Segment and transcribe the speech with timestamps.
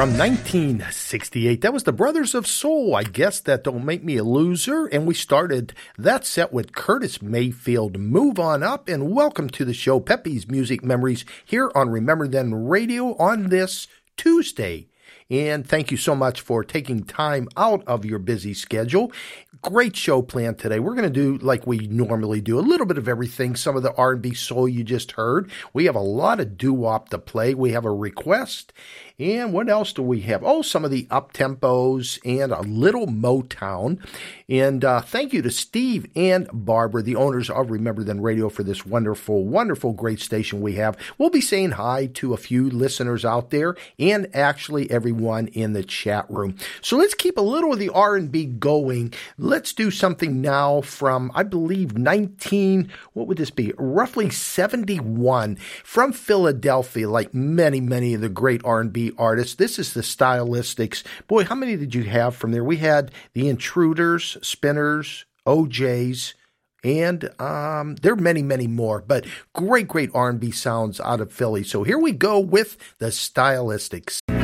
[0.00, 1.60] From 1968.
[1.60, 2.96] That was the Brothers of Soul.
[2.96, 4.86] I guess that don't make me a loser.
[4.86, 7.98] And we started that set with Curtis Mayfield.
[7.98, 12.54] Move on up and welcome to the show, Peppy's Music Memories, here on Remember Then
[12.54, 14.88] Radio on this Tuesday.
[15.28, 19.12] And thank you so much for taking time out of your busy schedule
[19.62, 20.80] great show planned today.
[20.80, 23.56] We're going to do like we normally do, a little bit of everything.
[23.56, 25.50] Some of the R&B soul you just heard.
[25.72, 27.54] We have a lot of doo-wop to play.
[27.54, 28.72] We have a request
[29.20, 30.42] and what else do we have?
[30.42, 34.02] Oh, some of the up tempos and a little Motown.
[34.48, 38.62] And uh, thank you to Steve and Barbara, the owners of Remember Then Radio, for
[38.62, 40.96] this wonderful, wonderful, great station we have.
[41.18, 45.84] We'll be saying hi to a few listeners out there and actually everyone in the
[45.84, 46.56] chat room.
[46.80, 49.12] So let's keep a little of the R&B going.
[49.36, 53.74] Let's do something now from, I believe, 19, what would this be?
[53.76, 58.62] Roughly 71 from Philadelphia, like many, many of the great
[59.18, 59.54] Artists.
[59.54, 61.02] This is the Stylistics.
[61.26, 62.64] Boy, how many did you have from there?
[62.64, 66.34] We had the Intruders, Spinners, O'Jays,
[66.82, 69.02] and um, there are many, many more.
[69.02, 71.62] But great, great R&B sounds out of Philly.
[71.62, 74.39] So here we go with the Stylistics.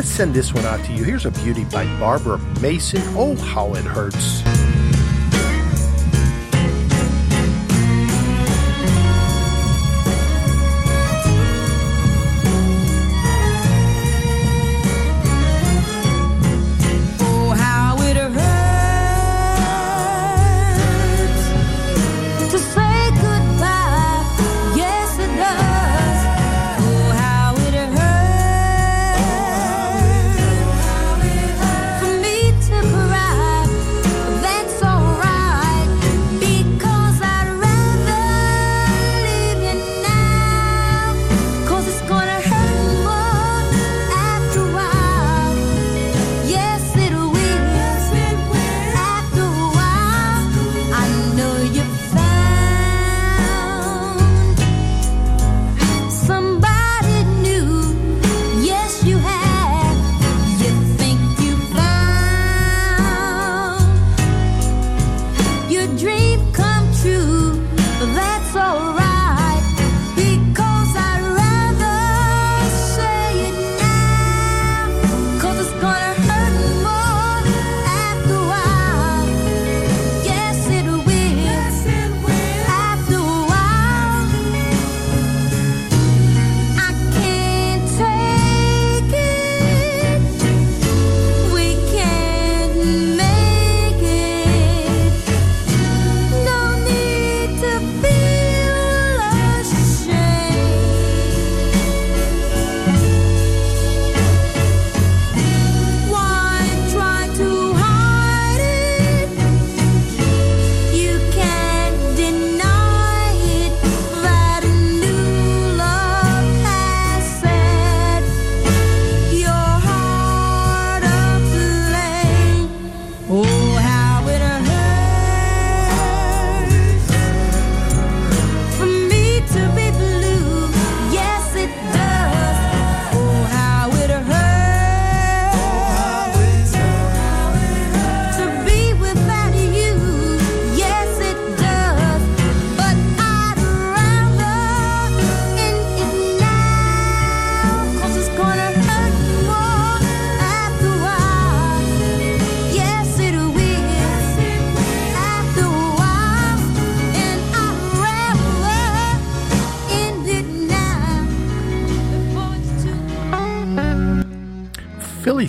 [0.00, 1.04] Let's send this one out to you.
[1.04, 3.02] Here's a beauty by Barbara Mason.
[3.18, 4.39] Oh, how it hurts.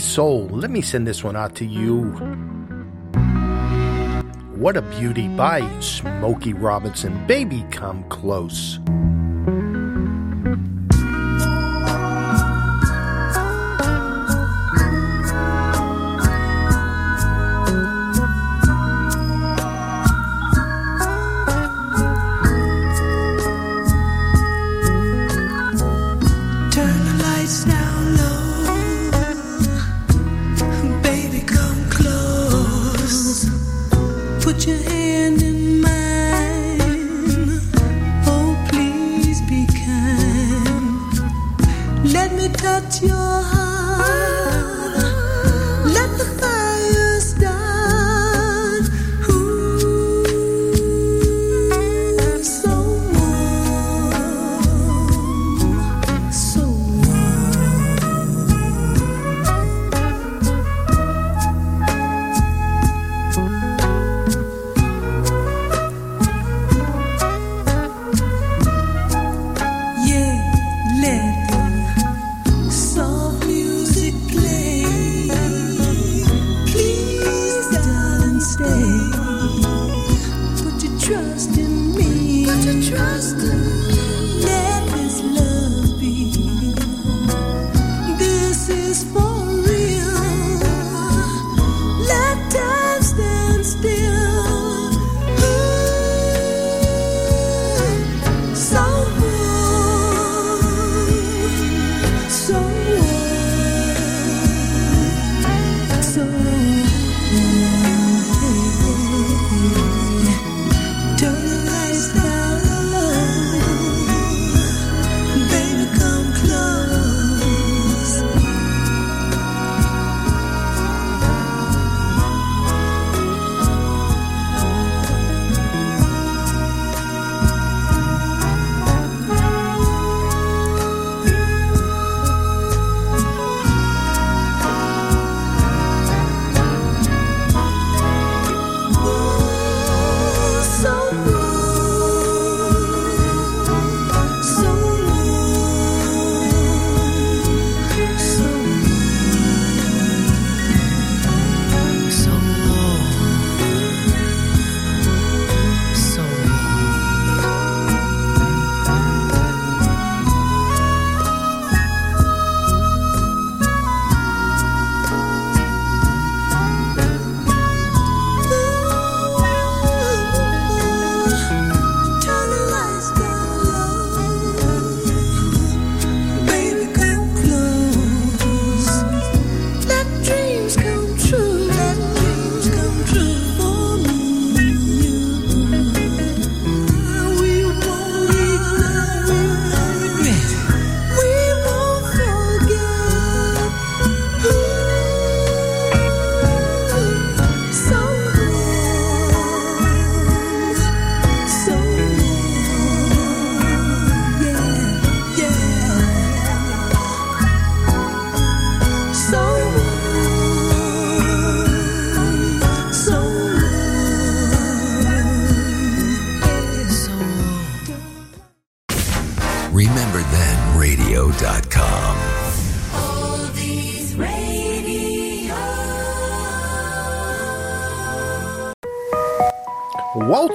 [0.02, 0.48] Soul.
[0.52, 2.12] Let me send this one out to you.
[4.56, 7.26] What a Beauty by Smokey Robinson.
[7.28, 8.80] Baby, come close.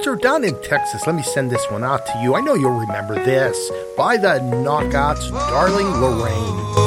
[0.07, 2.33] Lester, down in Texas, let me send this one out to you.
[2.33, 6.86] I know you'll remember this by the Knockouts, Darling Lorraine.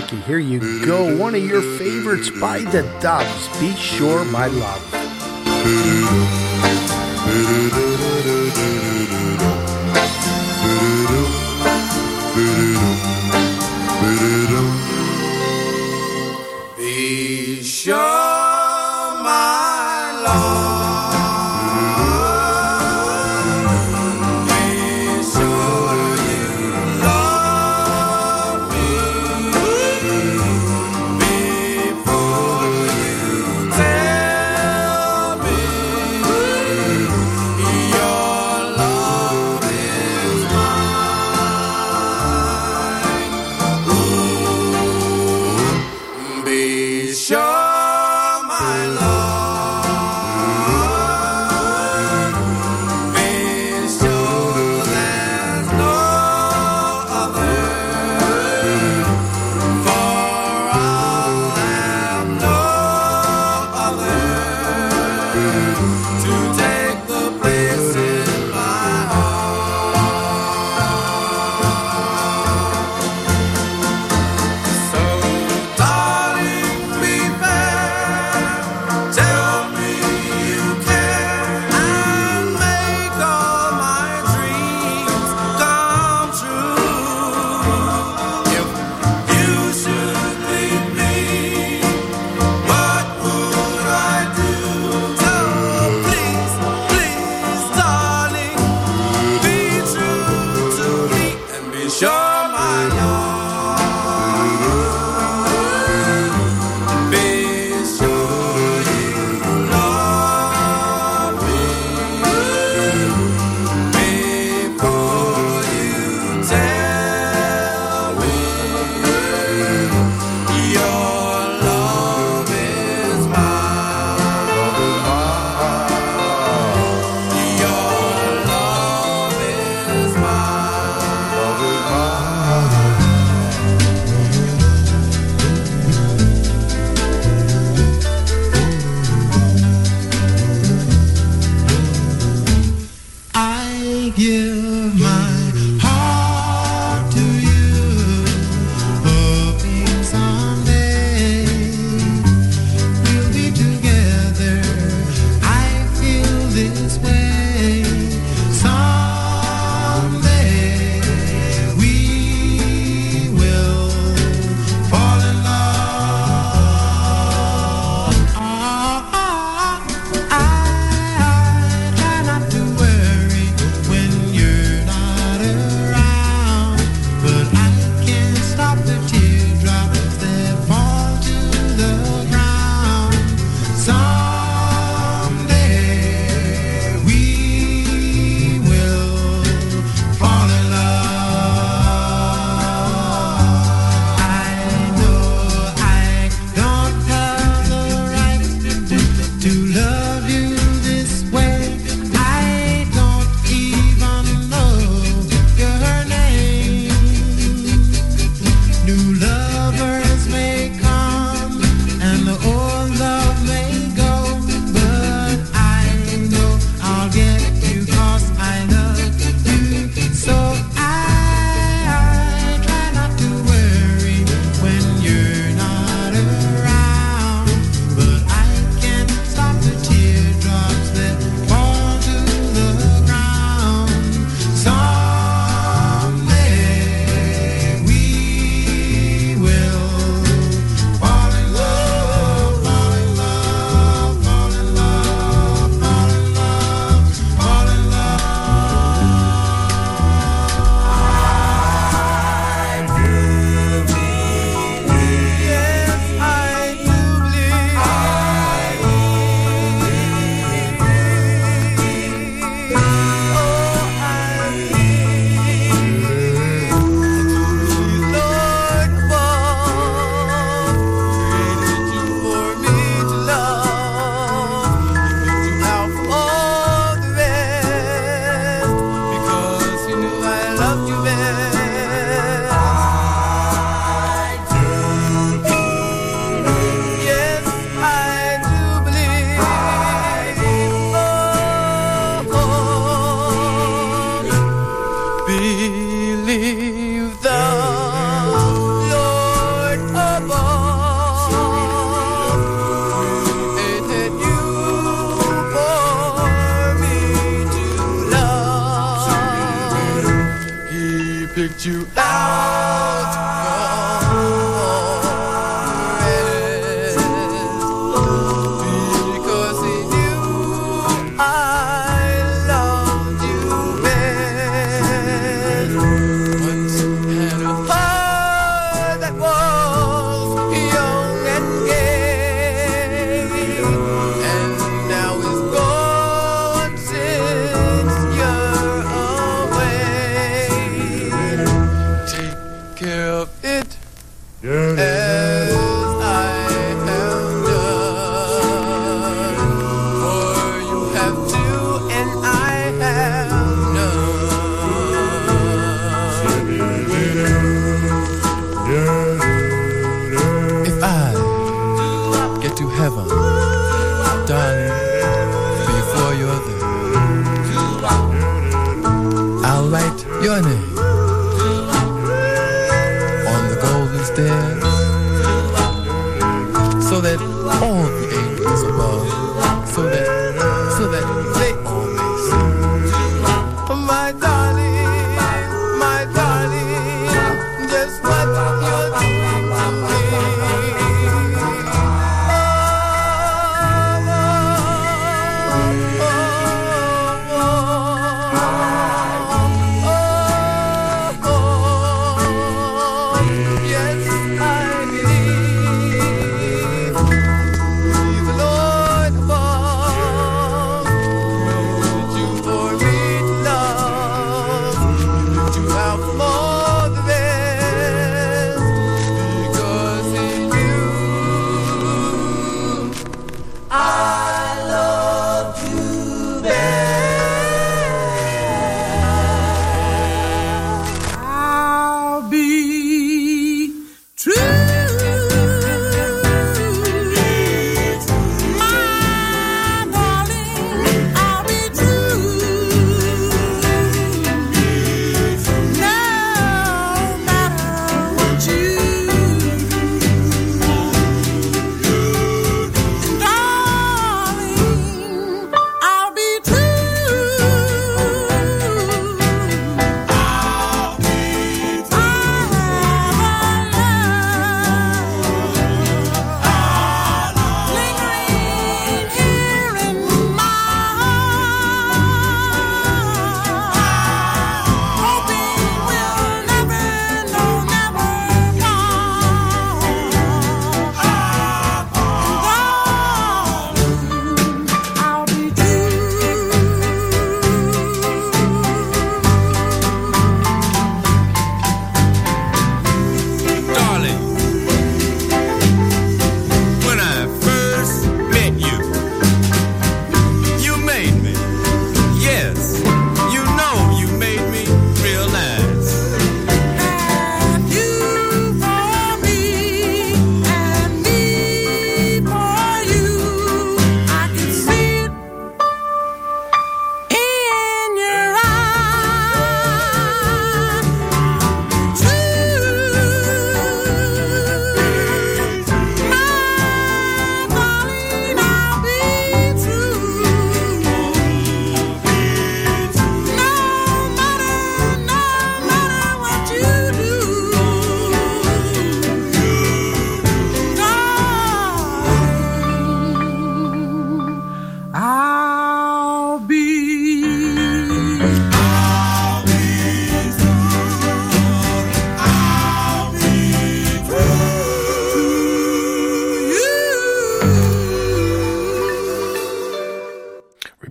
[0.00, 0.20] hockey.
[0.20, 1.16] Here you go.
[1.16, 3.58] One of your favorites by the Dubs.
[3.58, 6.45] Be sure, my love.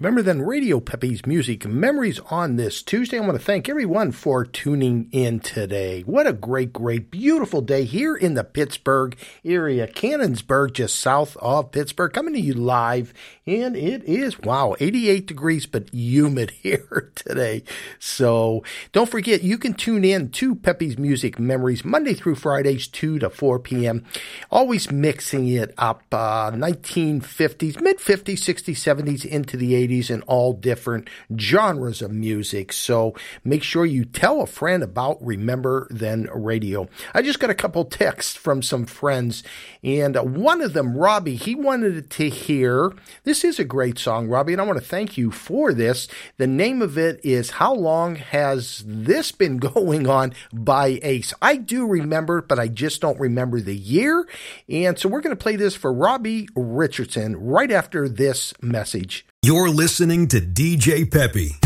[0.05, 3.17] Remember then, Radio Peppy's Music Memories on this Tuesday.
[3.17, 6.01] I want to thank everyone for tuning in today.
[6.01, 11.71] What a great, great, beautiful day here in the Pittsburgh area, Canonsburg, just south of
[11.71, 13.15] Pittsburgh, coming to you live.
[13.47, 17.63] And it is, wow, 88 degrees, but humid here today.
[17.97, 23.17] So don't forget, you can tune in to Peppy's Music Memories Monday through Fridays, 2
[23.17, 24.05] to 4 p.m.
[24.51, 29.94] Always mixing it up, uh, 1950s, mid 50s, 60s, 70s, into the 80s.
[29.95, 32.73] In all different genres of music.
[32.73, 36.89] So make sure you tell a friend about Remember Then Radio.
[37.13, 39.41] I just got a couple texts from some friends,
[39.83, 42.91] and one of them, Robbie, he wanted to hear
[43.23, 46.09] this is a great song, Robbie, and I want to thank you for this.
[46.35, 51.33] The name of it is How Long Has This Been Going On by Ace.
[51.41, 54.27] I do remember, but I just don't remember the year.
[54.67, 59.25] And so we're going to play this for Robbie Richardson right after this message.
[59.45, 61.57] You're listening to DJ Peppy.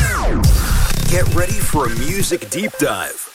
[1.09, 3.25] Get ready for a music deep dive.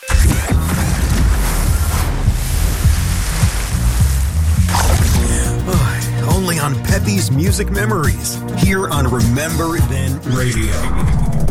[6.28, 11.43] Only on Peppy's Music Memories, here on Remember Then Radio.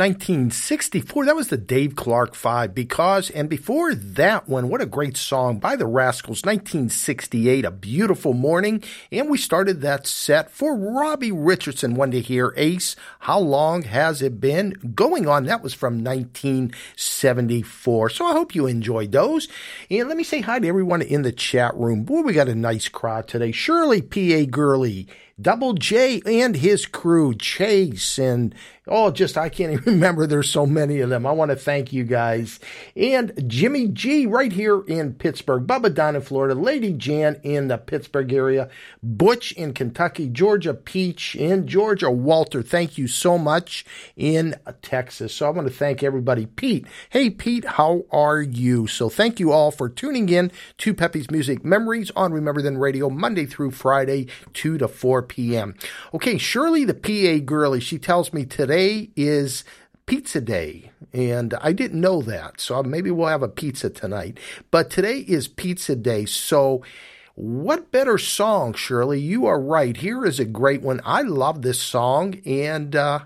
[0.00, 2.74] 1964, that was the Dave Clark Five.
[2.74, 8.32] Because, and before that one, what a great song by the Rascals, 1968, A Beautiful
[8.32, 8.82] Morning.
[9.12, 12.96] And we started that set for Robbie Richardson, one to hear Ace.
[13.18, 15.44] How long has it been going on?
[15.44, 18.08] That was from 1974.
[18.08, 19.48] So I hope you enjoyed those.
[19.90, 22.04] And let me say hi to everyone in the chat room.
[22.04, 23.52] Boy, we got a nice crowd today.
[23.52, 24.46] Shirley P.A.
[24.46, 25.08] Gurley.
[25.40, 28.54] Double J and his crew, Chase, and
[28.90, 30.26] oh, just I can't even remember.
[30.26, 31.24] There's so many of them.
[31.24, 32.58] I want to thank you guys.
[32.96, 37.78] And Jimmy G right here in Pittsburgh, Bubba Don in Florida, Lady Jan in the
[37.78, 38.68] Pittsburgh area,
[39.02, 43.86] Butch in Kentucky, Georgia Peach in Georgia, Walter, thank you so much
[44.16, 45.34] in Texas.
[45.34, 46.46] So I want to thank everybody.
[46.46, 48.88] Pete, hey Pete, how are you?
[48.88, 53.08] So thank you all for tuning in to Peppy's Music Memories on Remember Then Radio,
[53.08, 55.74] Monday through Friday, 2 to 4 p.m.
[56.12, 58.79] Okay, Shirley, the PA girlie, she tells me today
[59.16, 59.64] is
[60.06, 60.90] pizza day.
[61.12, 62.60] And I didn't know that.
[62.60, 64.38] So maybe we'll have a pizza tonight.
[64.70, 66.24] But today is pizza day.
[66.24, 66.82] So
[67.34, 69.20] what better song, Shirley?
[69.20, 69.96] You are right.
[69.96, 71.00] Here is a great one.
[71.04, 72.40] I love this song.
[72.44, 73.20] And uh,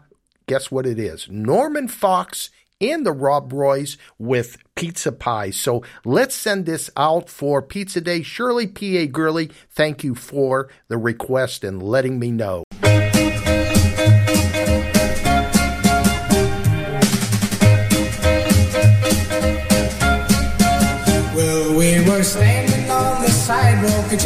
[0.47, 1.29] guess what it is?
[1.31, 2.51] Norman Fox
[2.81, 5.51] and the Rob Roys with Pizza Pie.
[5.51, 8.23] So let's send this out for Pizza Day.
[8.23, 9.07] Shirley P.A.
[9.07, 12.64] Gurley, thank you for the request and letting me know.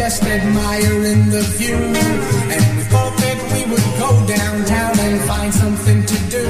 [0.08, 1.76] Just admiring the view.
[1.76, 6.46] And we thought that we would go downtown and find something to do.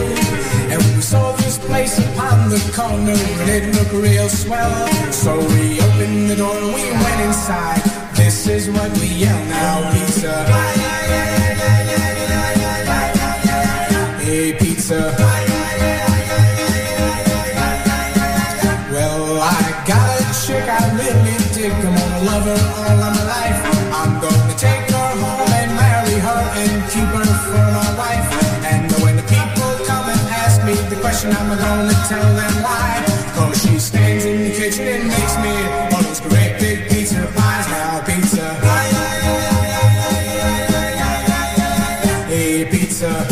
[0.71, 4.75] And we saw this place upon the the corner and it looked real swell.
[5.11, 7.83] So we opened the door and we went inside.
[8.15, 10.35] This is what we yell now, pizza.
[14.23, 15.01] Hey, pizza.
[18.95, 21.73] Well, I got a chick I really dig.
[21.73, 22.78] I'm gonna love her
[31.29, 33.05] question, I'm gonna tell them why.
[33.35, 35.55] Cause she stands in the kitchen and makes me
[35.95, 37.69] all those great big pizza pies.
[37.69, 38.55] Now, pizza.
[42.29, 43.27] Hey, pizza.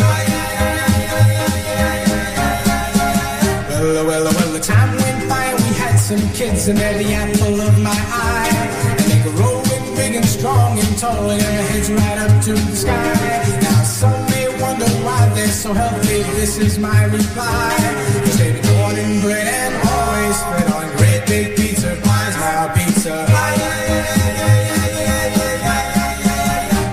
[3.79, 7.13] Well, well, well, the time went by and we had some kids and they're the
[7.15, 8.97] apple of my eye.
[8.99, 9.63] And they grow
[9.97, 13.46] big and strong and tall and their heads right up to the sky.
[15.53, 16.23] So healthy.
[16.39, 17.75] This is my reply.
[18.25, 18.57] Cause been
[18.99, 22.35] in bread and always fed on great big pizza pies.
[22.37, 23.27] Now pizza.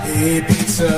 [0.04, 0.90] Hey, pizza.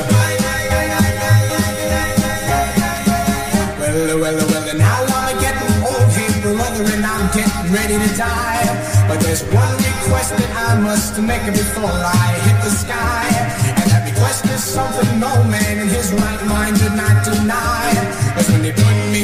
[3.80, 8.16] Well, well, well, and now I'm getting old, hey brother, and I'm getting ready to
[8.16, 9.06] die.
[9.08, 13.35] But there's one request that I must make before I hit the sky.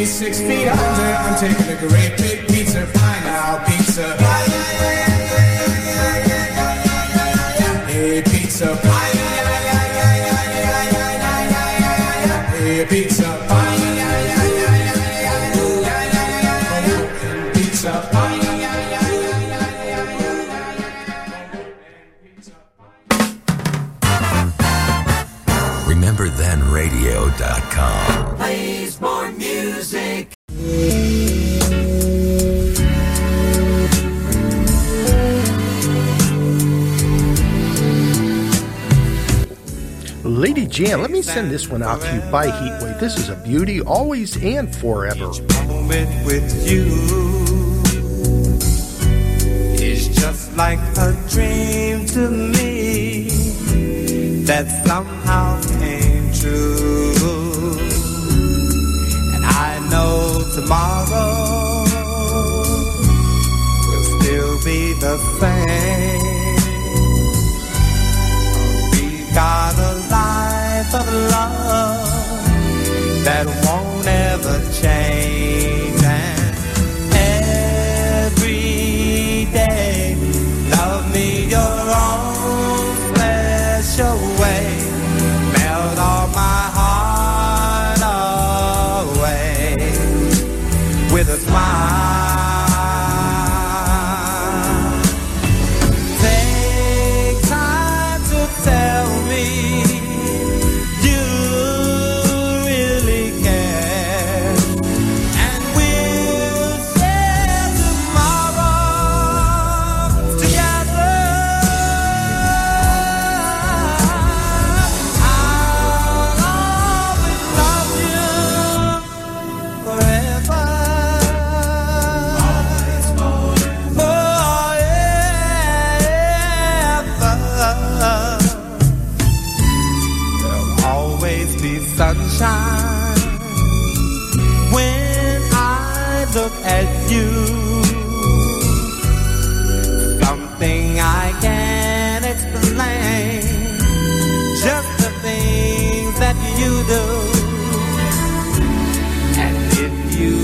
[0.05, 2.87] Six feet under, I'm taking a great big pizza
[40.85, 42.99] Jan, let me send this one out to you by Heatwave.
[42.99, 45.29] This is a beauty, always and forever.
[45.29, 46.87] with you
[49.79, 53.29] is just like a dream to me
[54.43, 57.79] that somehow came true.
[59.35, 61.85] And I know tomorrow
[63.87, 66.23] will still be the same.
[69.35, 69.62] A
[70.83, 72.45] life of love
[73.25, 75.22] that won't ever change.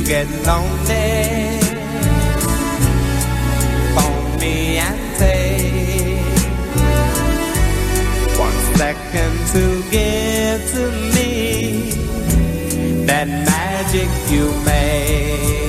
[0.09, 1.61] Get lonely,
[3.94, 6.22] phone me and take
[8.38, 10.84] one second to give to
[11.14, 11.90] me
[13.04, 15.67] that magic you make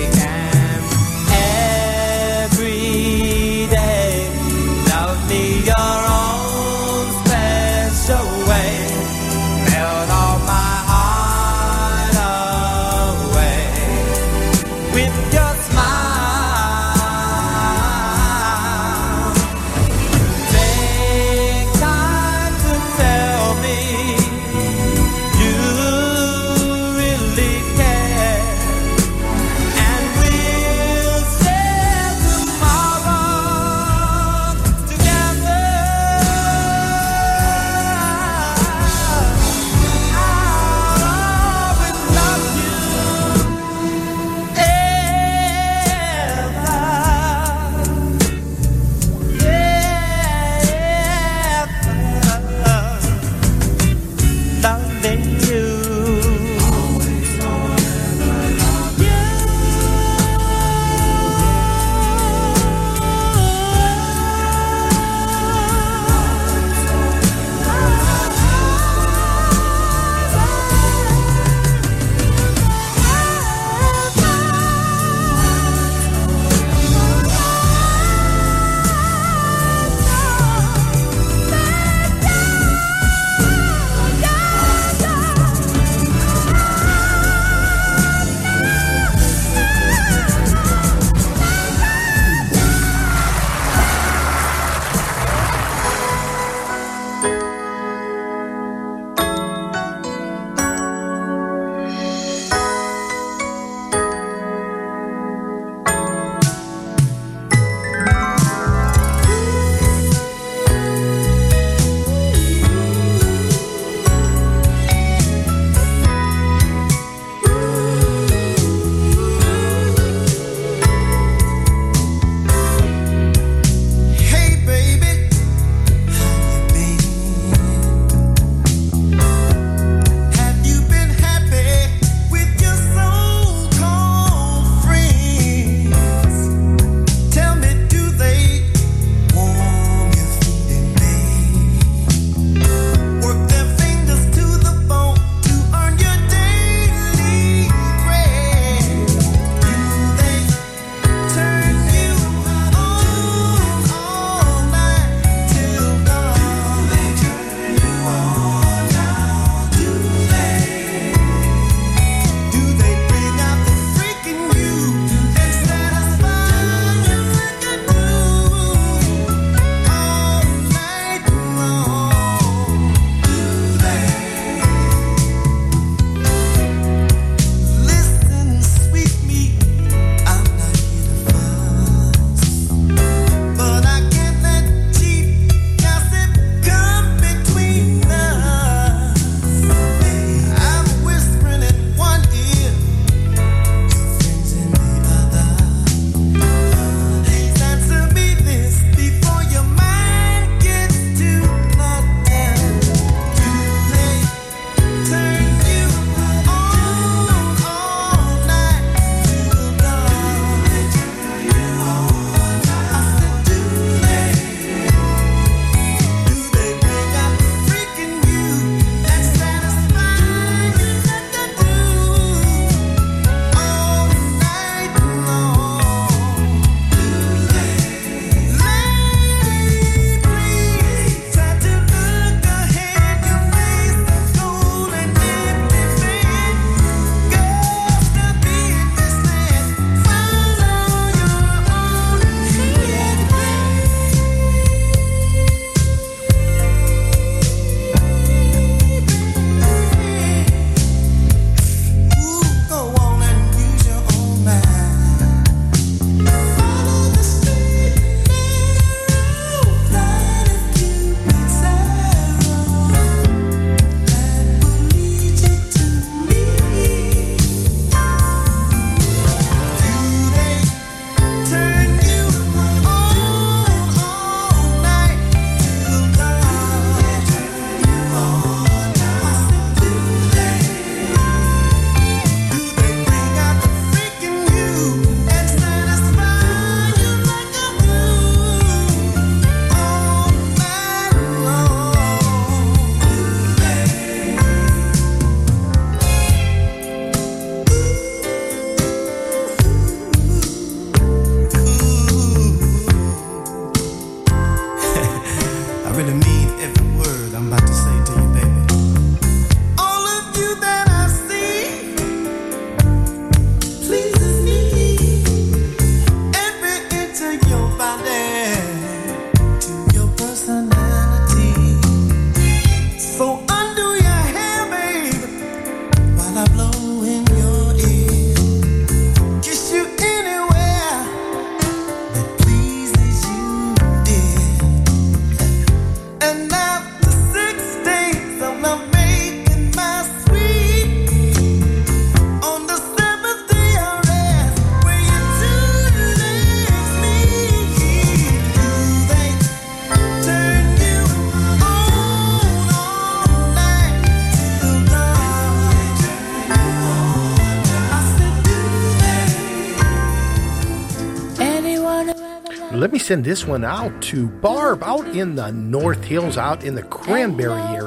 [363.09, 367.59] send this one out to Barb out in the North Hills, out in the Cranberry
[367.59, 367.78] area.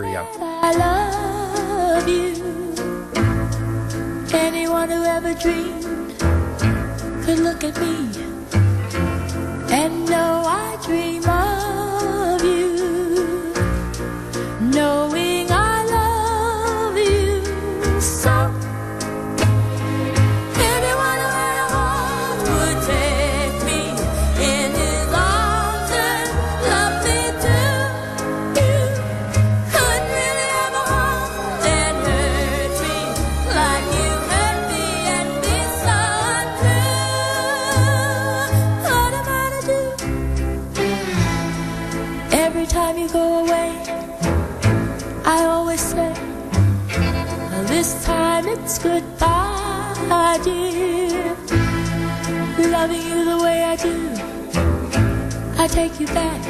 [55.72, 56.40] take you back.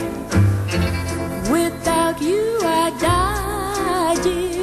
[1.49, 4.62] Without you, I die, dear.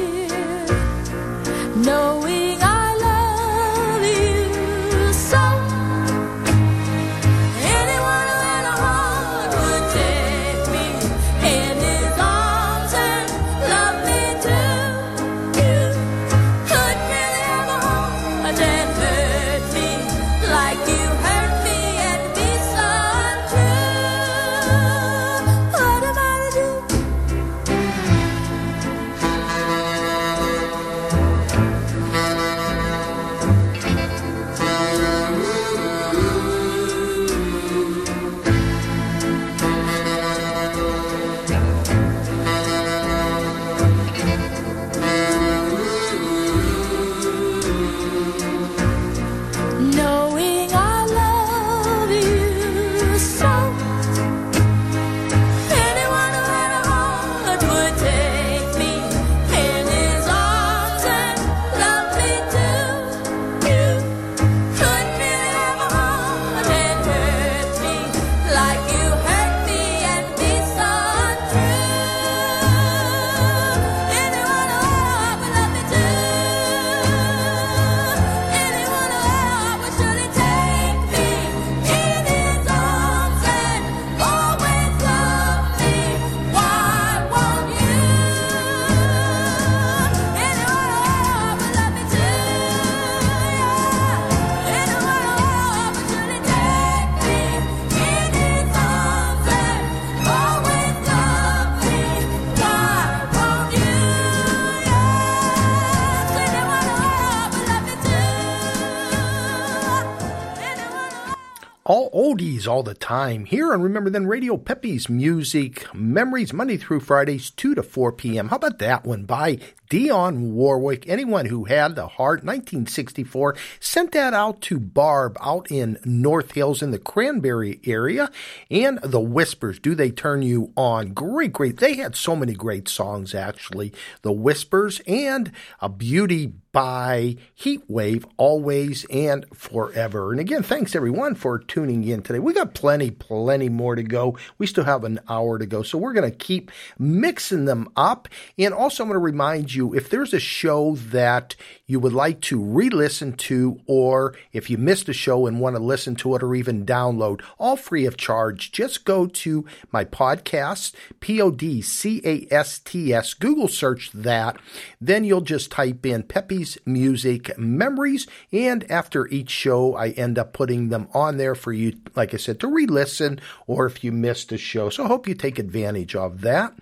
[112.60, 117.50] 90s all the time here on Remember Then Radio Peppy's Music Memories, Monday through Fridays,
[117.50, 118.48] 2 to 4 p.m.
[118.48, 119.58] How about that one by
[119.90, 125.98] Dionne Warwick, anyone who had the heart, 1964, sent that out to Barb out in
[126.04, 128.30] North Hills in the Cranberry area.
[128.70, 131.12] And The Whispers, Do They Turn You On?
[131.12, 131.78] Great, great.
[131.78, 133.92] They had so many great songs, actually.
[134.22, 140.30] The Whispers and A Beauty by Heatwave, always and forever.
[140.30, 142.38] And again, thanks everyone for tuning in today.
[142.38, 144.38] We got plenty, plenty more to go.
[144.58, 148.28] We still have an hour to go, so we're going to keep mixing them up.
[148.56, 151.56] And also, I'm going to remind you you if there's a show that
[151.86, 155.74] you would like to re listen to, or if you missed a show and want
[155.74, 160.04] to listen to it or even download, all free of charge, just go to my
[160.04, 164.56] podcast, P O D C A S T S, Google search that.
[165.00, 170.52] Then you'll just type in Peppy's Music Memories, and after each show, I end up
[170.52, 174.12] putting them on there for you, like I said, to re listen, or if you
[174.12, 174.90] missed a show.
[174.90, 176.74] So I hope you take advantage of that.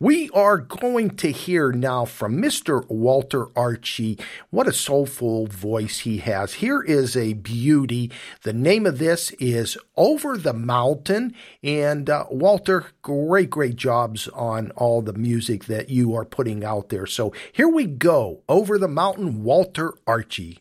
[0.00, 2.88] We are going to hear now from Mr.
[2.88, 4.16] Walter Archie.
[4.50, 6.54] What a soulful voice he has.
[6.54, 8.12] Here is a beauty.
[8.42, 11.34] The name of this is Over the Mountain.
[11.64, 16.88] And uh, Walter, great, great jobs on all the music that you are putting out
[16.90, 17.06] there.
[17.06, 18.44] So here we go.
[18.48, 20.60] Over the Mountain, Walter Archie.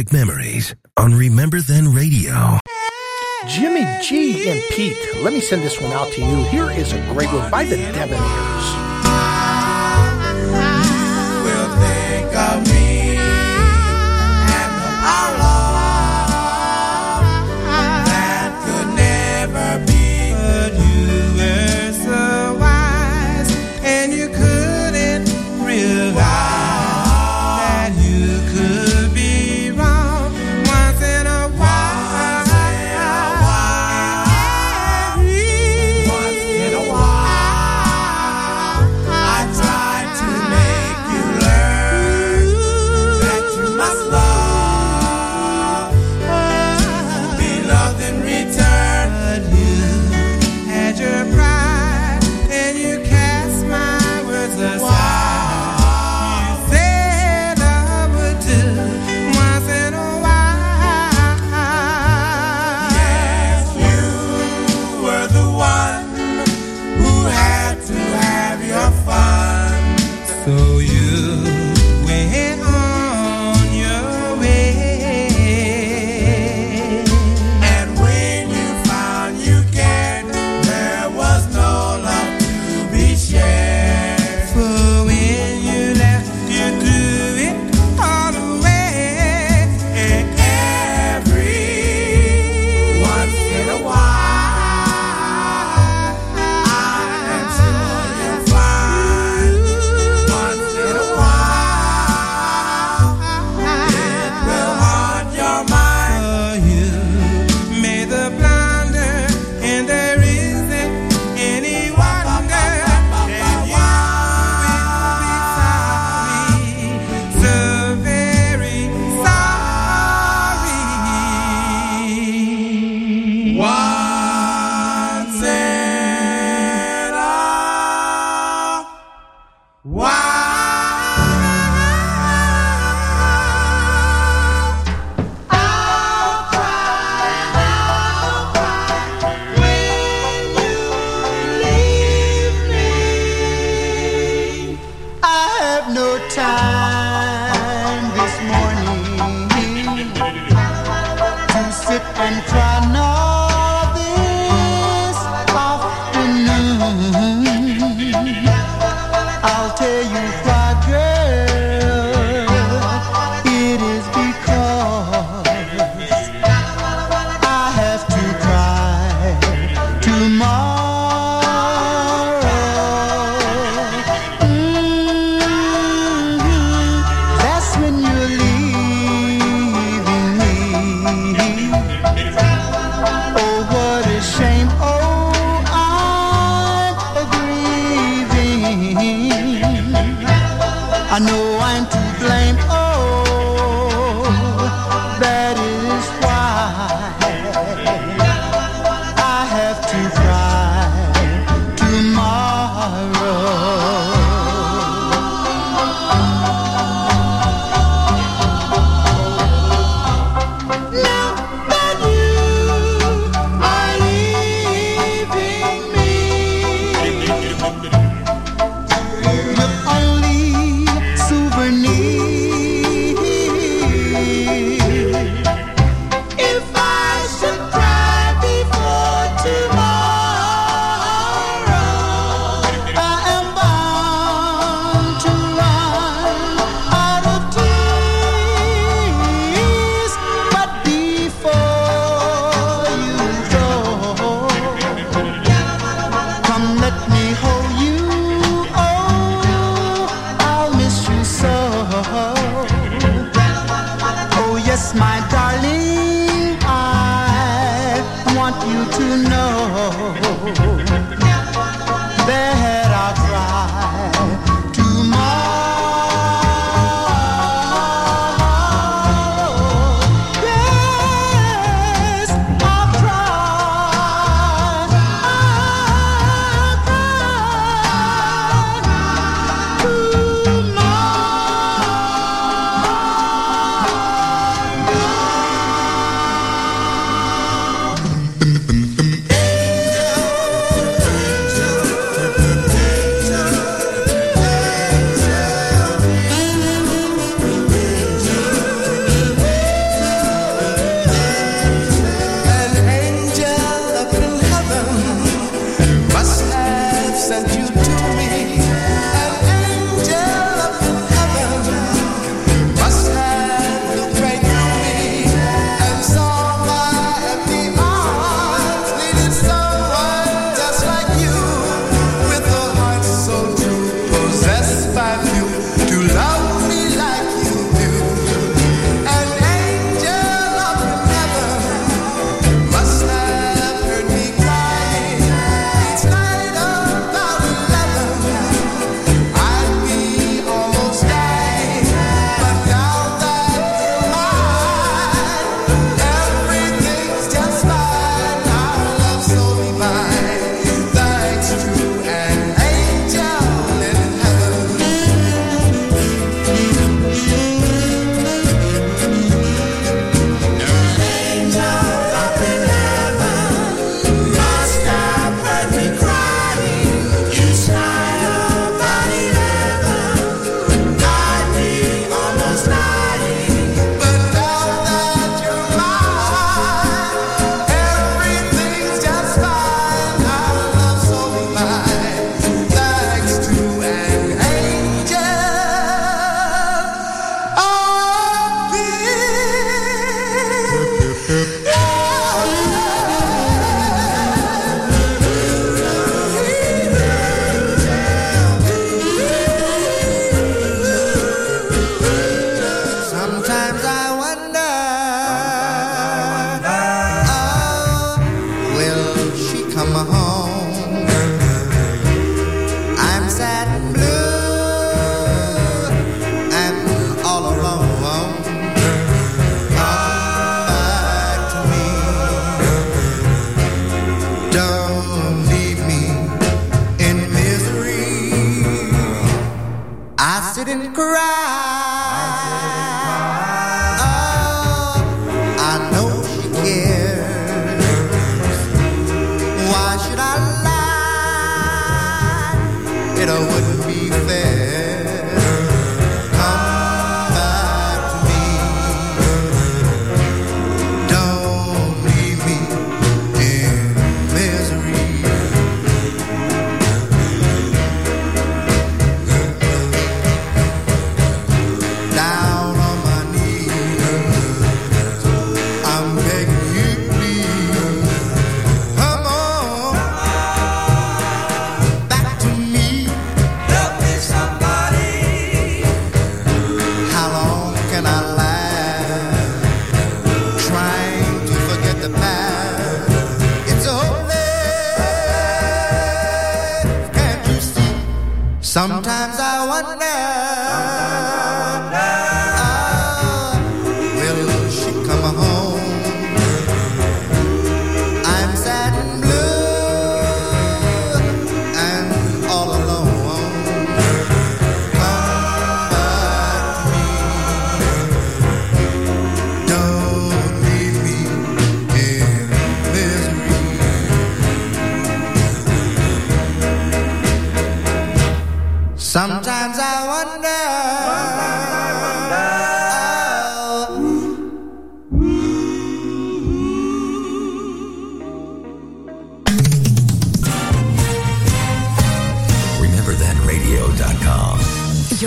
[0.00, 2.58] Music Memories on Remember Then Radio.
[3.46, 6.36] Jimmy G and Pete, let me send this one out to you.
[6.44, 8.89] Here is a great one by the Debonaires.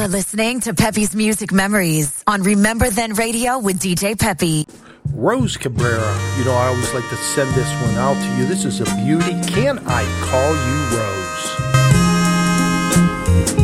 [0.03, 4.67] You're listening to Peppy's Music Memories on Remember Then Radio with DJ Pepe.
[5.13, 8.45] Rose Cabrera, you know, I always like to send this one out to you.
[8.45, 9.39] This is a beauty.
[9.47, 10.97] Can I call you
[13.55, 13.62] Rose?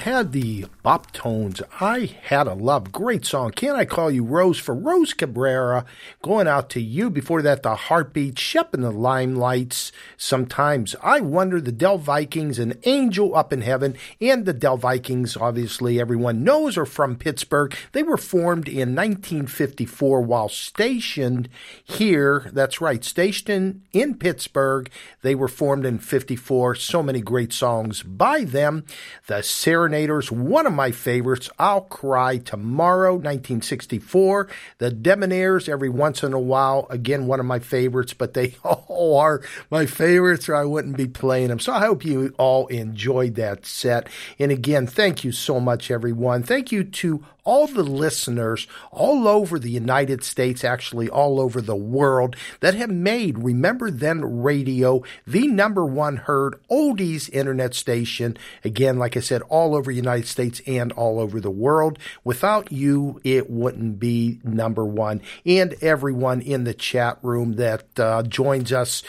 [0.00, 1.60] Had the Bop Tones.
[1.78, 2.90] I had a love.
[2.90, 3.50] Great song.
[3.50, 5.84] Can I call you Rose for Rose Cabrera?
[6.22, 7.10] Going out to you.
[7.10, 9.92] Before that, the Heartbeat, Shep and the Limelights.
[10.16, 15.36] Sometimes I wonder the Del Vikings, an angel up in heaven, and the Del Vikings,
[15.36, 17.76] obviously everyone knows, are from Pittsburgh.
[17.92, 21.50] They were formed in 1954 while stationed
[21.84, 22.50] here.
[22.54, 24.90] That's right, stationed in Pittsburgh.
[25.20, 26.74] They were formed in 54.
[26.76, 28.86] So many great songs by them.
[29.26, 31.50] The Serenaders, one of my favorites.
[31.58, 34.48] I'll Cry Tomorrow, 1964.
[34.78, 36.86] The Debonaires, every once in a while.
[36.88, 41.06] Again, one of my favorites, but they all are my favorites or I wouldn't be
[41.06, 41.58] playing them.
[41.58, 44.08] So I hope you all enjoyed that set.
[44.38, 46.42] And again, thank you so much, everyone.
[46.42, 51.76] Thank you to all the listeners all over the United States, actually all over the
[51.76, 58.36] world, that have made Remember Then Radio the number one heard oldies internet station.
[58.64, 61.98] Again, like I said, all over the United States and all over the world.
[62.24, 65.20] Without you, it wouldn't be number one.
[65.44, 69.02] And everyone in the chat room that uh, joins us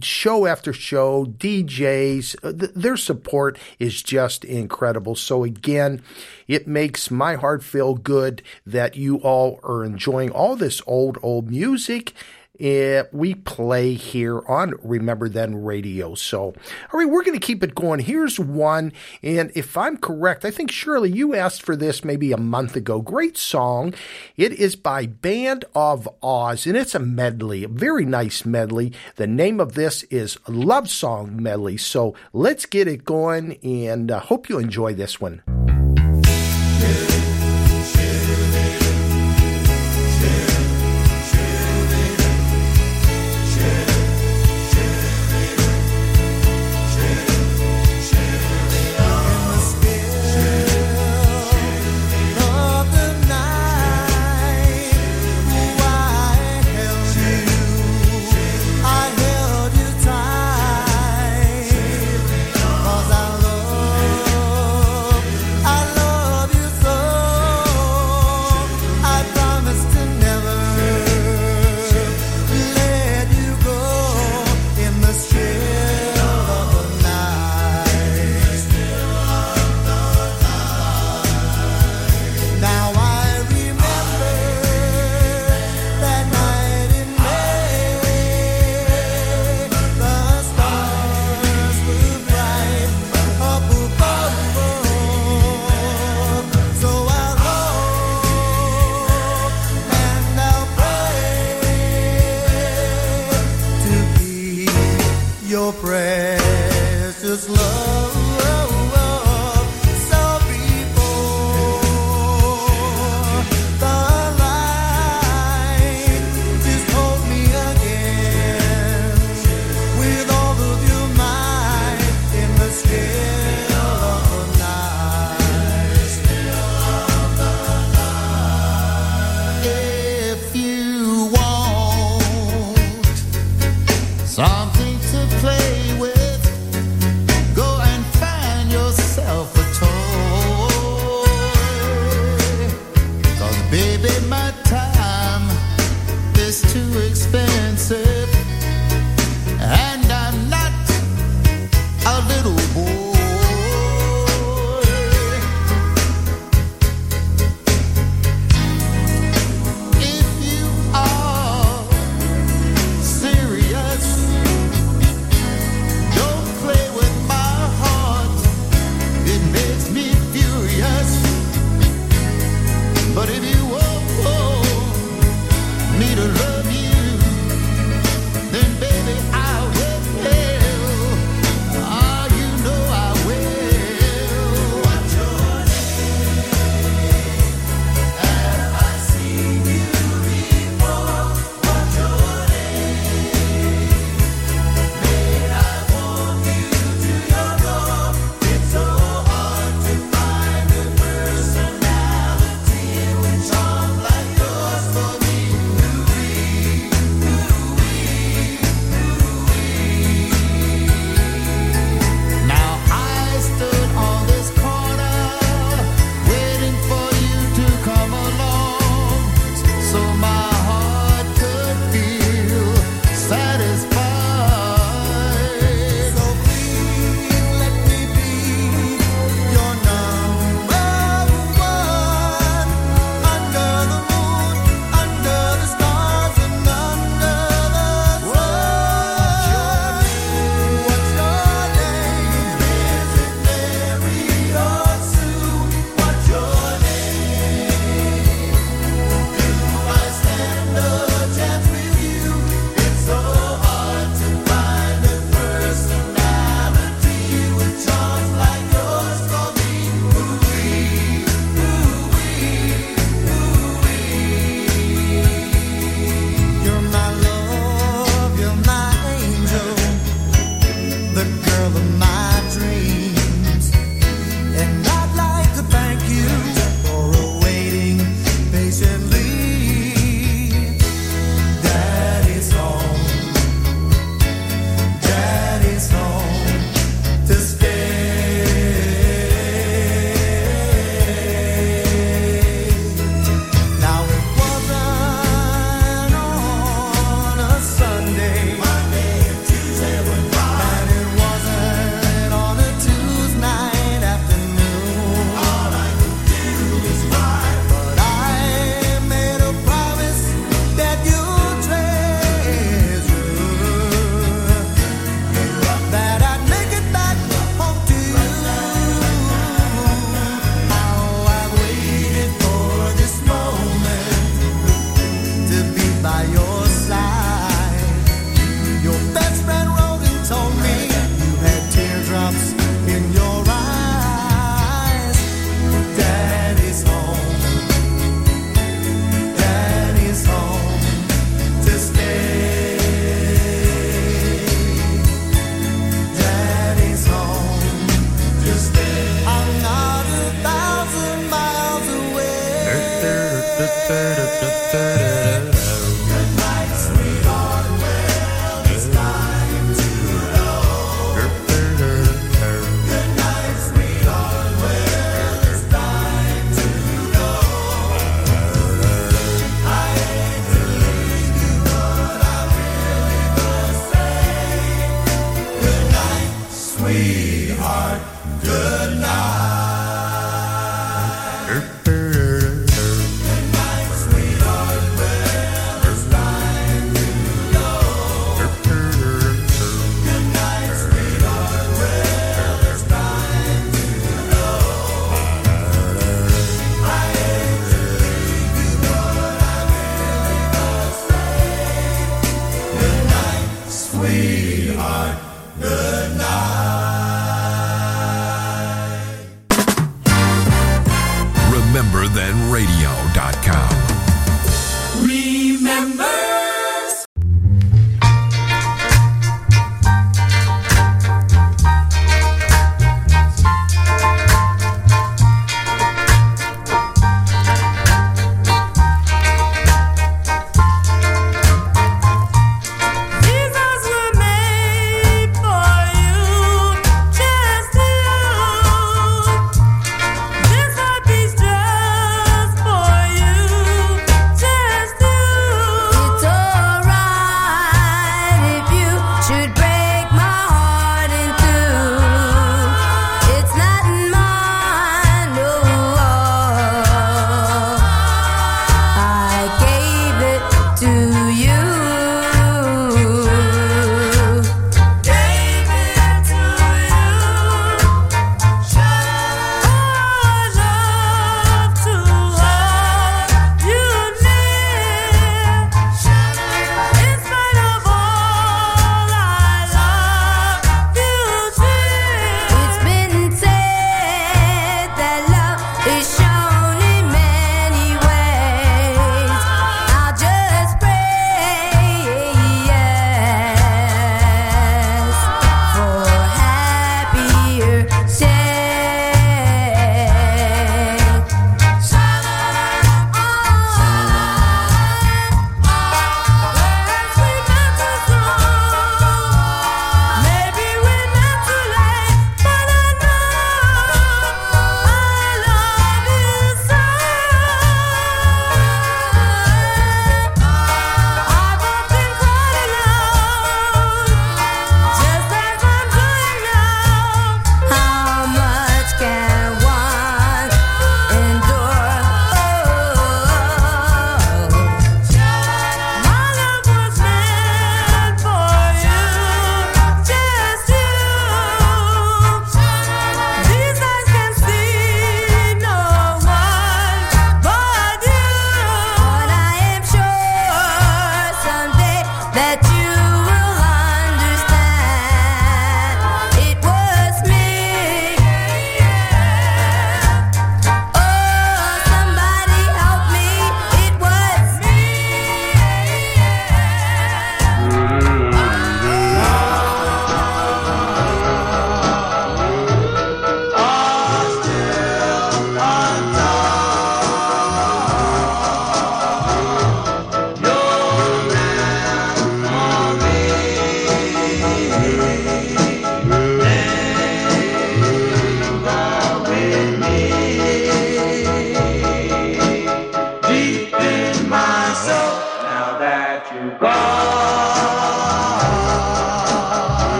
[0.00, 5.14] show after show, DJs, uh, th- their support is just incredible.
[5.14, 6.02] So again,
[6.48, 11.50] it makes my heart feel good that you all are enjoying all this old, old
[11.50, 12.14] music
[12.60, 16.14] eh, we play here on Remember Then Radio.
[16.14, 16.54] So, all
[17.00, 18.00] right, we're going to keep it going.
[18.00, 18.92] Here's one.
[19.22, 23.00] And if I'm correct, I think Shirley, you asked for this maybe a month ago.
[23.00, 23.94] Great song.
[24.36, 28.92] It is by Band of Oz, and it's a medley, a very nice medley.
[29.16, 31.76] The name of this is Love Song Medley.
[31.76, 35.57] So let's get it going and uh, hope you enjoy this one.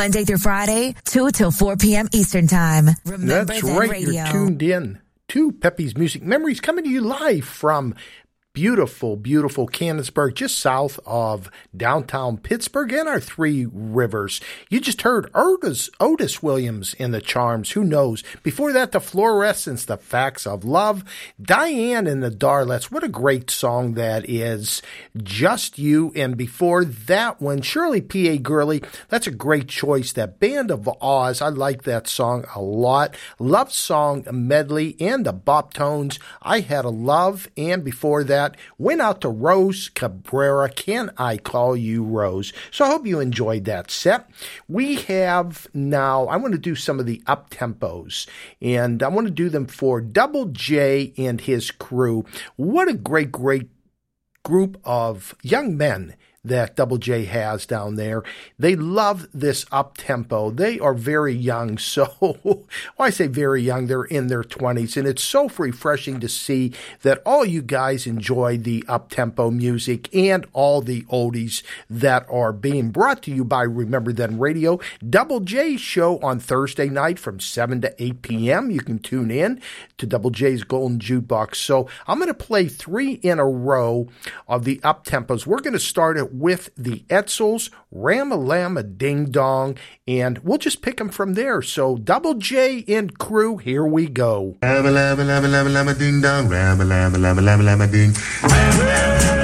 [0.00, 2.08] Monday through Friday, 2 till 4 p.m.
[2.14, 2.88] Eastern Time.
[3.04, 3.90] Remember That's Then right.
[3.90, 4.12] Radio.
[4.24, 4.98] You're tuned in
[5.28, 7.94] to Peppy's Music Memories coming to you live from
[8.52, 14.40] beautiful, beautiful Canonsburg, just south of downtown Pittsburgh and our three rivers.
[14.68, 17.72] You just heard Otis, Otis Williams in the Charms.
[17.72, 18.24] Who knows?
[18.42, 21.04] Before that, the Fluorescence, the Facts of Love,
[21.40, 22.90] Diane and the Darlets.
[22.90, 24.82] What a great song that is.
[25.16, 26.12] Just You.
[26.16, 28.38] And before that one, Shirley P.A.
[28.38, 28.82] Gurley.
[29.08, 30.12] That's a great choice.
[30.12, 31.40] That Band of Oz.
[31.40, 33.14] I like that song a lot.
[33.38, 36.18] Love Song Medley and the Bop Tones.
[36.42, 37.48] I Had a Love.
[37.56, 38.39] And before that,
[38.78, 40.68] went out to Rose Cabrera.
[40.68, 42.52] Can I call you Rose?
[42.70, 44.28] So I hope you enjoyed that set.
[44.68, 48.26] We have now, I want to do some of the up tempos
[48.60, 52.24] and I want to do them for Double J and his crew.
[52.56, 53.68] What a great, great
[54.42, 58.22] group of young men that Double J has down there.
[58.58, 60.50] They love this up tempo.
[60.50, 62.66] They are very young, so
[62.98, 66.72] I say very young, they're in their 20s, and it's so refreshing to see
[67.02, 72.52] that all you guys enjoy the up tempo music and all the oldies that are
[72.52, 74.80] being brought to you by Remember Then Radio.
[75.08, 78.70] Double J show on Thursday night from 7 to 8 p.m.
[78.70, 79.60] You can tune in
[79.98, 81.56] to Double J's Golden Jukebox.
[81.56, 84.08] So I'm going to play three in a row
[84.48, 85.46] of the up tempos.
[85.46, 89.76] We're going to start it with the Edsels, Ram a Lam a Ding Dong,
[90.06, 91.62] and we'll just pick them from there.
[91.62, 94.56] So Double J and crew, here we go.
[94.62, 96.48] Ram a lam a lam a lam a ding dong.
[96.48, 99.39] Ram a lam a lam a lam a lam a ding.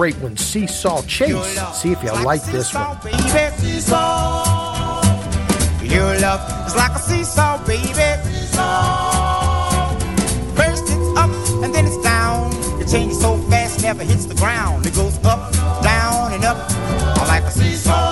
[0.00, 1.60] Great one Seesaw Chase.
[1.74, 2.96] See if you like this one.
[3.04, 3.18] baby.
[3.58, 5.02] Seesaw.
[5.82, 7.92] Your love is like a seesaw, baby.
[7.92, 9.98] Seesaw.
[10.56, 11.28] First it's up
[11.62, 12.50] and then it's down.
[12.80, 14.86] It changes so fast, never hits the ground.
[14.86, 15.52] It goes up,
[15.82, 16.56] down, and up.
[17.28, 18.09] Like a seesaw,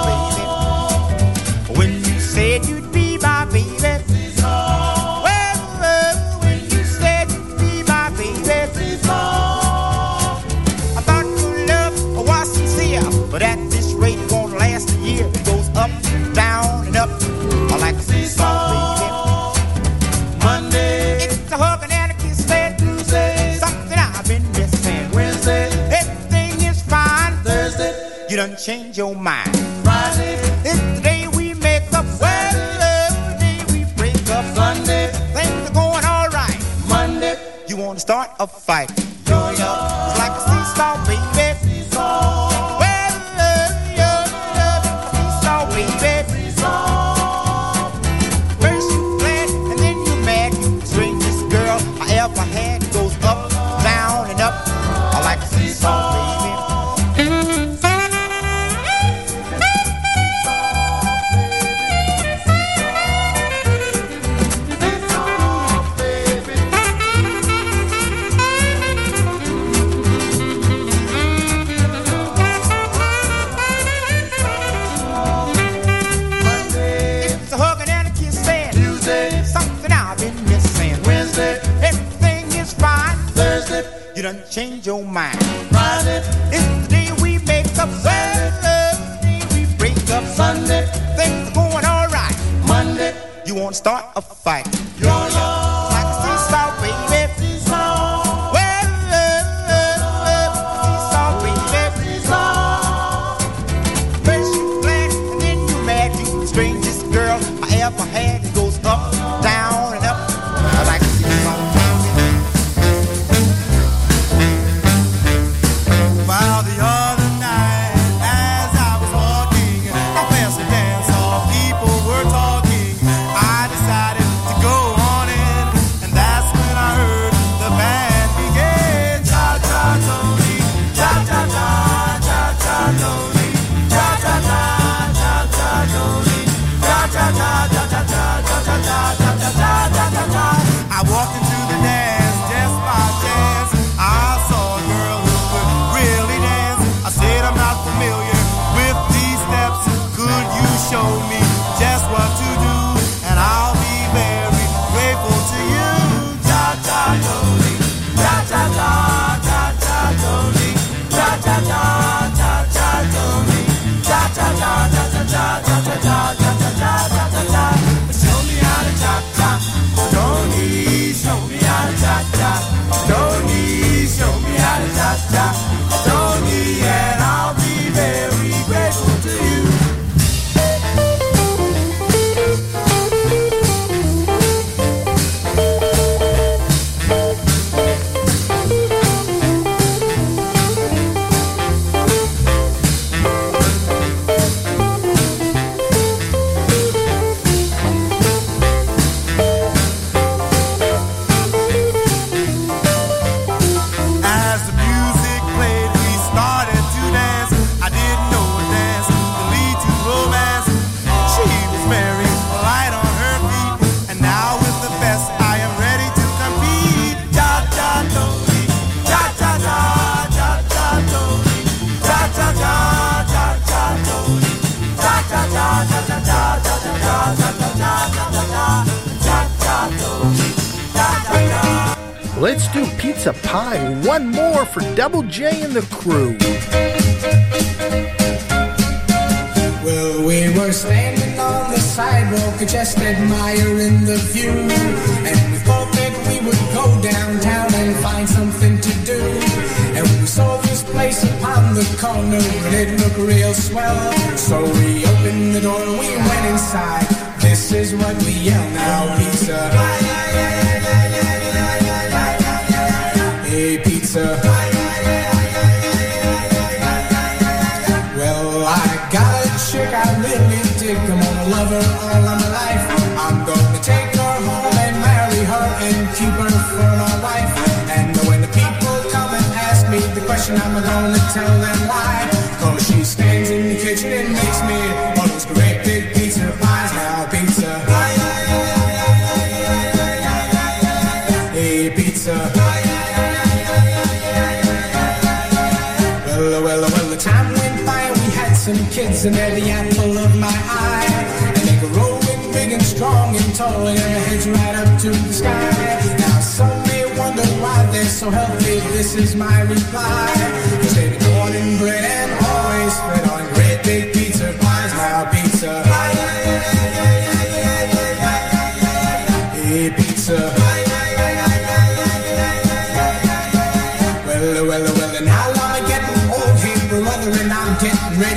[235.28, 235.87] Jay and the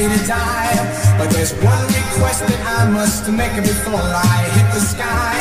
[0.01, 1.15] ready to die.
[1.17, 5.35] But there's one request that I must make before I hit the sky.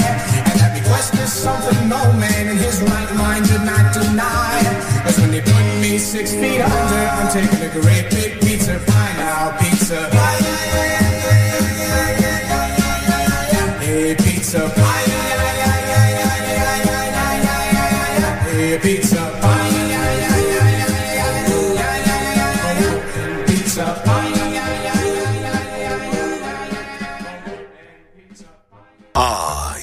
[0.47, 4.61] And that request is something no man in his right mind did not deny.
[5.05, 9.15] Cause when they put me six feet under, I'm taking a great big pizza pie
[9.17, 10.20] now, pizza.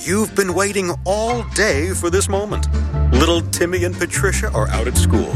[0.08, 2.66] You've been waiting all day for this moment.
[3.12, 5.34] Little Timmy and Patricia are out at school.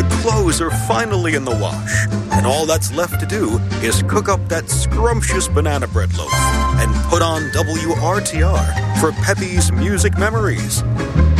[0.00, 2.06] The clothes are finally in the wash.
[2.32, 6.94] And all that's left to do is cook up that scrumptious banana bread loaf and
[7.10, 10.80] put on WRTR for Peppy's Music Memories.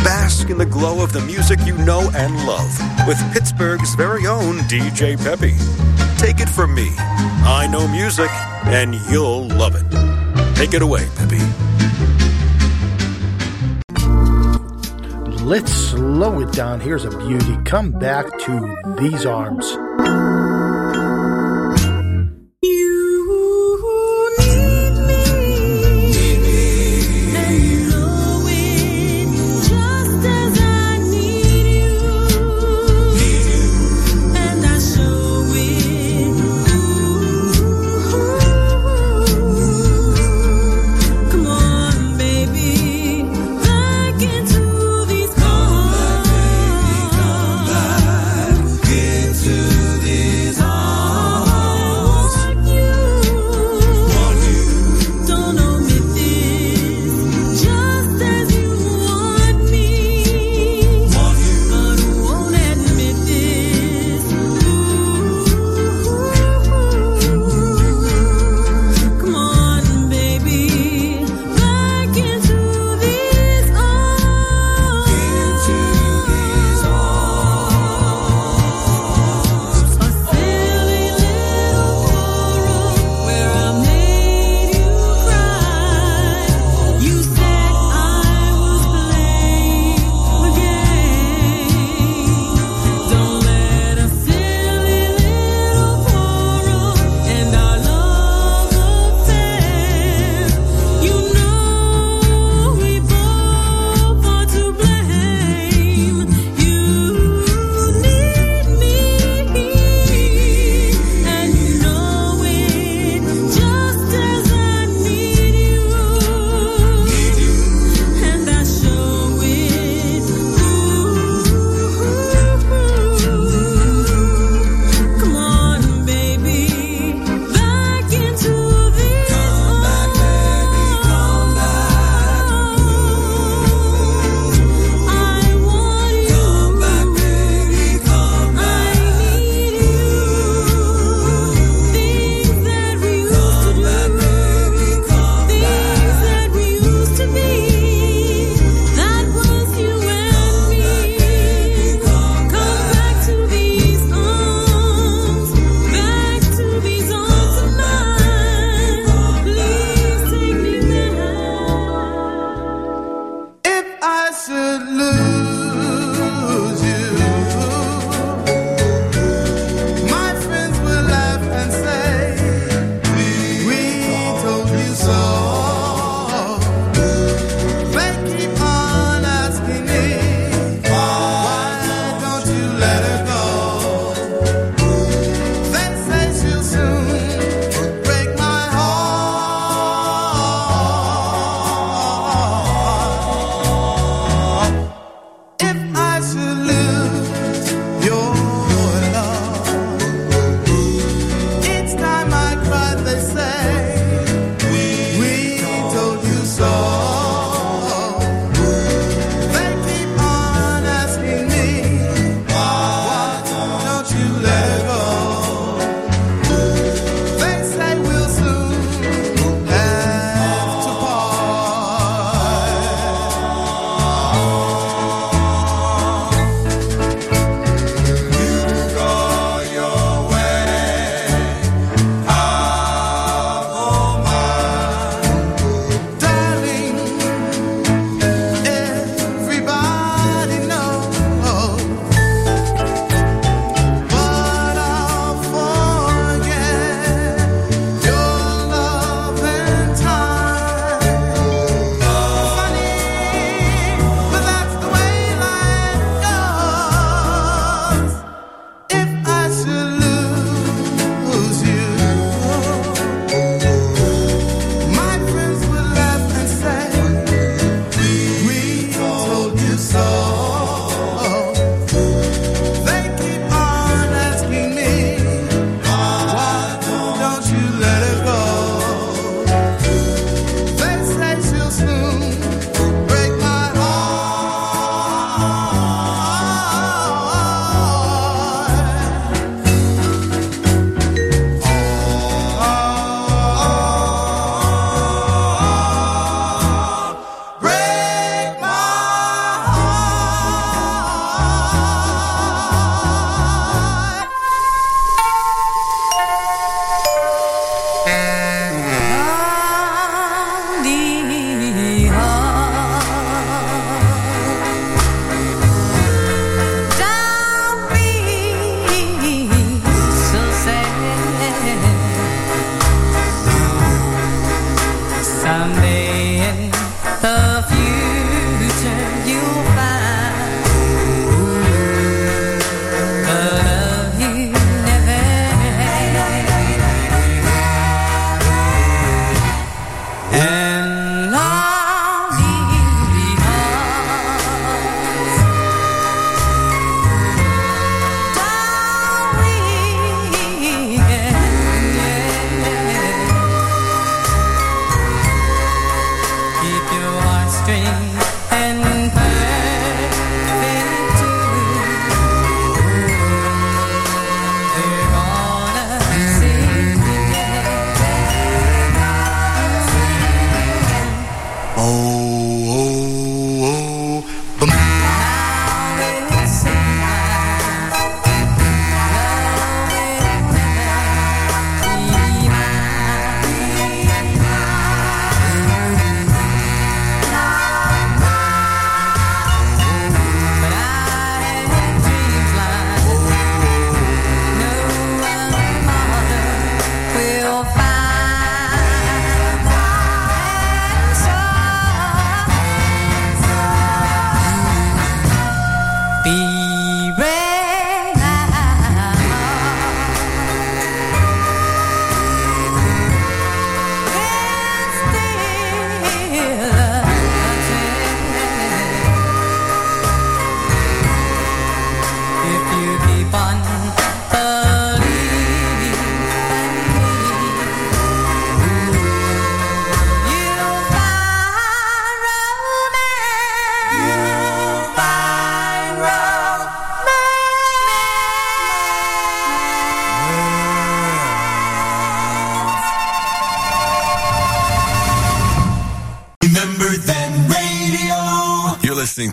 [0.05, 4.57] Bask in the glow of the music you know and love with Pittsburgh's very own
[4.69, 5.55] DJ Peppy.
[6.19, 6.91] Take it from me.
[6.99, 8.29] I know music,
[8.65, 10.55] and you'll love it.
[10.55, 11.41] Take it away, Peppy.
[15.45, 16.79] Let's slow it down.
[16.79, 17.55] Here's a beauty.
[17.65, 19.77] Come back to these arms.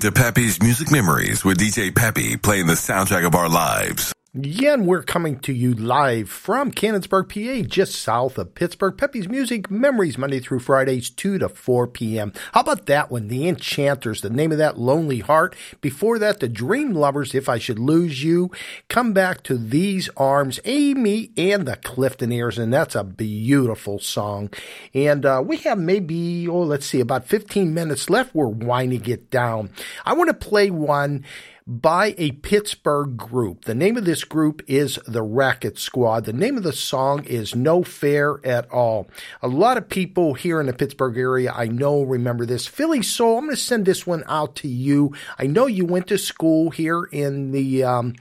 [0.02, 4.12] To Peppy's Music Memories with DJ Peppy playing the soundtrack of our lives.
[4.34, 8.96] And we're coming to you live from Canonsburg, PA, just south of Pittsburgh.
[8.96, 12.32] Peppy's Music Memories, Monday through Fridays, 2 to 4 p.m.
[12.52, 13.28] How about that one?
[13.28, 15.54] The Enchanters, the name of that Lonely Heart.
[15.82, 18.50] Before that, the Dream Lovers, If I Should Lose You.
[18.88, 24.48] Come back to These Arms, Amy and the Cliftoneers, and that's a beautiful song.
[24.94, 28.34] And uh, we have maybe, oh, let's see, about 15 minutes left.
[28.34, 29.68] We're winding it down.
[30.06, 31.26] I want to play one
[31.66, 33.64] by a Pittsburgh group.
[33.64, 36.24] The name of this group is the Racket Squad.
[36.24, 39.08] The name of the song is No Fair at All.
[39.40, 42.66] A lot of people here in the Pittsburgh area, I know, remember this.
[42.66, 45.14] Philly Soul, I'm going to send this one out to you.
[45.38, 47.84] I know you went to school here in the.
[47.84, 48.14] Um,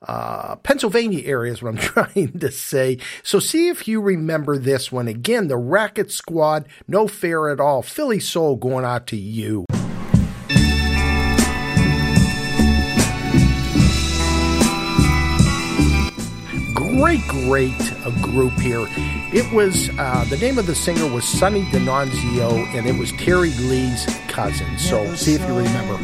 [0.00, 1.76] uh, Pennsylvania area is what I'm
[2.14, 2.98] trying to say.
[3.24, 5.08] So see if you remember this one.
[5.08, 7.82] Again, the Racket Squad, no fair at all.
[7.82, 9.66] Philly Soul going out to you.
[16.78, 17.74] Great, great
[18.04, 18.86] uh, group here.
[19.32, 23.50] It was uh, the name of the singer was Sonny Denonzio, and it was Terry
[23.54, 24.78] Lee's cousin.
[24.78, 25.98] So see if you remember.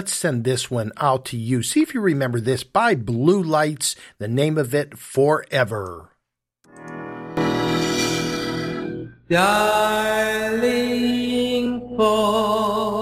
[0.00, 1.62] Let's send this one out to you.
[1.62, 3.96] See if you remember this by Blue Lights.
[4.16, 6.16] The name of it, Forever.
[9.28, 10.40] Darling,
[11.98, 12.99] forever,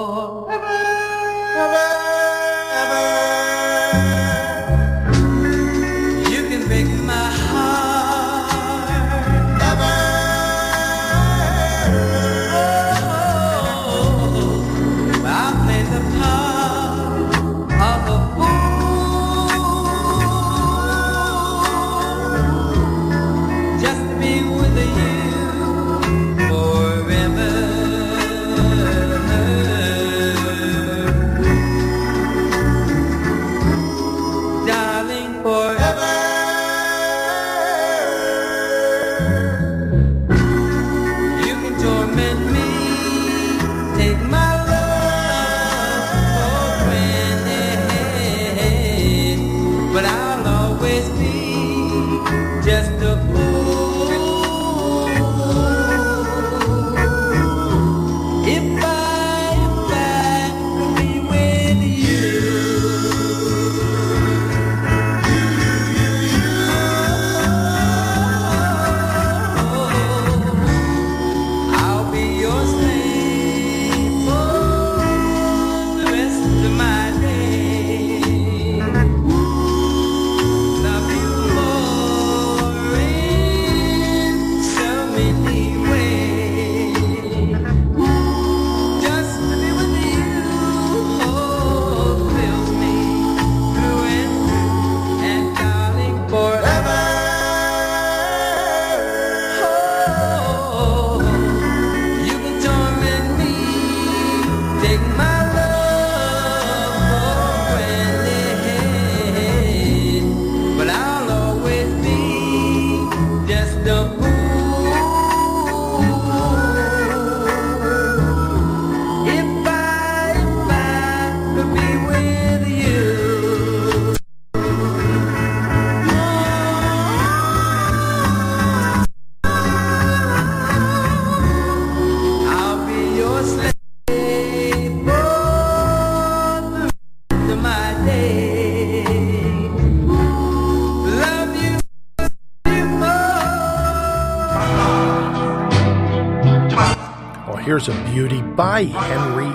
[147.87, 149.55] Of Beauty by Henry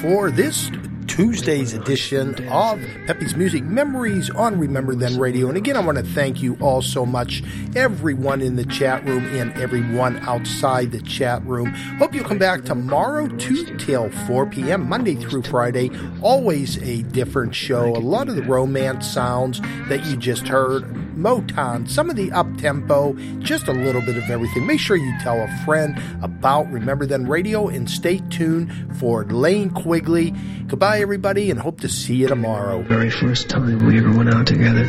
[0.00, 0.70] for this
[1.06, 5.48] Tuesday's edition of Peppy's Music Memories on Remember Then Radio.
[5.48, 7.42] And again, I want to thank you all so much,
[7.76, 11.74] everyone in the chat room and everyone outside the chat room.
[11.98, 15.90] Hope you'll come back tomorrow, 2 till 4 p.m., Monday through Friday.
[16.22, 17.94] Always a different show.
[17.94, 20.84] A lot of the romance sounds that you just heard,
[21.20, 24.66] Motown, some of the up tempo, just a little bit of everything.
[24.66, 29.70] Make sure you tell a friend about Remember Then Radio and stay tuned for Lane
[29.70, 30.34] Quigley.
[30.66, 32.82] Goodbye, everybody, and hope to see you tomorrow.
[32.82, 34.84] Very first time we ever went out together.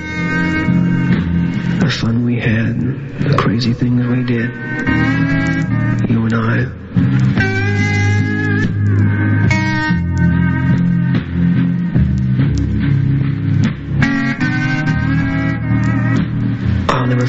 [1.80, 2.80] The fun we had,
[3.20, 5.31] the crazy things we did.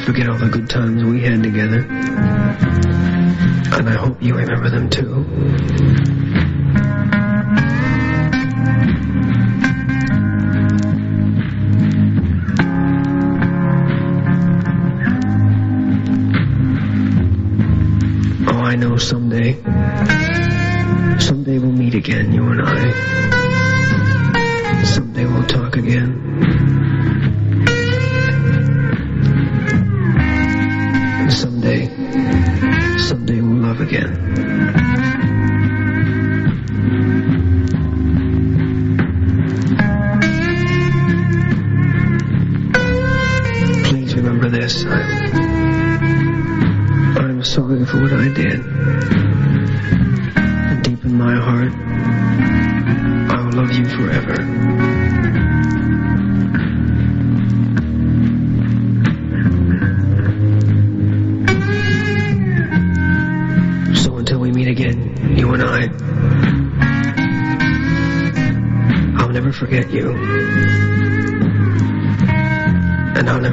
[0.04, 1.86] Forget all the good times we had together.
[3.74, 5.24] And I hope you remember them too.
[18.48, 19.54] Oh, I know someday.
[21.20, 22.92] Someday we'll meet again, you and I.
[24.84, 26.60] Someday we'll talk again.
[33.92, 34.21] Again.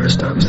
[0.09, 0.48] And